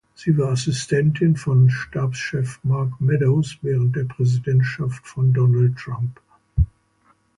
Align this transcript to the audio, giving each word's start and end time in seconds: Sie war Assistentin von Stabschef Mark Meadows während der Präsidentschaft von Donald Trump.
Sie 0.15 0.35
war 0.39 0.49
Assistentin 0.53 1.35
von 1.35 1.69
Stabschef 1.69 2.59
Mark 2.63 2.99
Meadows 2.99 3.59
während 3.61 3.95
der 3.95 4.05
Präsidentschaft 4.05 5.07
von 5.07 5.31
Donald 5.31 5.77
Trump. 5.77 6.19